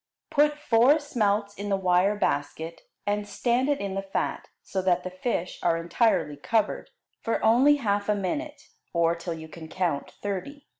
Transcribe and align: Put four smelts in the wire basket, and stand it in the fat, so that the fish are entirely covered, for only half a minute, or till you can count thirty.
Put 0.31 0.57
four 0.57 0.97
smelts 0.97 1.53
in 1.53 1.69
the 1.69 1.77
wire 1.77 2.15
basket, 2.15 2.81
and 3.05 3.27
stand 3.27 3.69
it 3.69 3.79
in 3.79 3.93
the 3.93 4.01
fat, 4.01 4.47
so 4.63 4.81
that 4.81 5.03
the 5.03 5.11
fish 5.11 5.59
are 5.61 5.77
entirely 5.77 6.37
covered, 6.37 6.89
for 7.21 7.45
only 7.45 7.75
half 7.75 8.09
a 8.09 8.15
minute, 8.15 8.63
or 8.93 9.13
till 9.13 9.35
you 9.35 9.47
can 9.47 9.67
count 9.67 10.09
thirty. 10.09 10.65